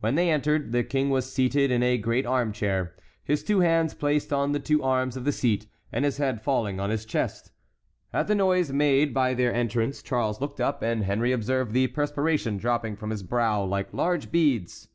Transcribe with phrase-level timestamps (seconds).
[0.00, 3.92] When they entered, the King was seated in a great arm chair, his two hands
[3.92, 7.52] placed on the two arms of the seat, and his head falling on his chest.
[8.10, 12.56] At the noise made by their entrance Charles looked up, and Henry observed the perspiration
[12.56, 14.88] dropping from his brow like large beads.